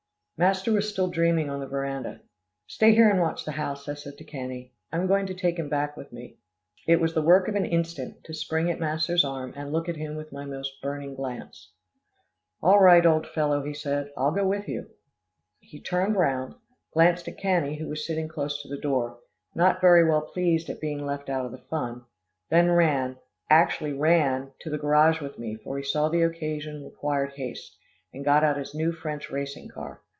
Master 0.39 0.71
was 0.71 0.89
still 0.89 1.07
dreaming 1.07 1.51
on 1.51 1.59
the 1.59 1.67
veranda. 1.67 2.19
"Stay 2.65 2.95
here 2.95 3.07
and 3.07 3.19
watch 3.19 3.45
the 3.45 3.51
house," 3.51 3.87
I 3.87 3.93
said 3.93 4.17
to 4.17 4.23
Cannie, 4.23 4.73
"I'm 4.91 5.05
going 5.05 5.27
to 5.27 5.35
take 5.35 5.59
him 5.59 5.69
back 5.69 5.95
with 5.95 6.11
me." 6.11 6.37
It 6.87 6.99
was 6.99 7.13
the 7.13 7.21
work 7.21 7.47
of 7.47 7.53
an 7.53 7.63
instant, 7.67 8.23
to 8.23 8.33
spring 8.33 8.71
at 8.71 8.79
master's 8.79 9.23
arm 9.23 9.53
and 9.55 9.71
look 9.71 9.87
at 9.87 9.97
him 9.97 10.15
with 10.15 10.31
my 10.31 10.45
most 10.45 10.81
burning 10.81 11.13
glance. 11.13 11.69
"All 12.59 12.79
right, 12.79 13.05
old 13.05 13.27
fellow," 13.27 13.61
he 13.61 13.75
said; 13.75 14.11
"I'll 14.17 14.31
go 14.31 14.47
with 14.47 14.67
you." 14.67 14.89
He 15.59 15.79
turned 15.79 16.15
round, 16.15 16.55
glanced 16.91 17.27
at 17.27 17.37
Cannie 17.37 17.75
who 17.77 17.87
was 17.87 18.03
sitting 18.07 18.27
close 18.27 18.63
to 18.63 18.67
the 18.67 18.81
door, 18.81 19.19
not 19.53 19.79
very 19.79 20.03
well 20.03 20.23
pleased 20.23 20.71
at 20.71 20.81
being 20.81 21.05
left 21.05 21.29
out 21.29 21.45
of 21.45 21.51
the 21.51 21.59
fun, 21.69 22.03
then 22.49 22.71
ran, 22.71 23.17
actually 23.51 23.93
ran, 23.93 24.53
to 24.61 24.71
the 24.71 24.79
garage 24.79 25.21
with 25.21 25.37
me, 25.37 25.53
for 25.63 25.77
he 25.77 25.83
saw 25.83 26.09
the 26.09 26.23
occasion 26.23 26.83
required 26.83 27.33
haste, 27.33 27.77
and 28.11 28.25
got 28.25 28.43
out 28.43 28.57
his 28.57 28.73
new 28.73 28.91
French 28.91 29.29
racing 29.29 29.67
car. 29.69 30.01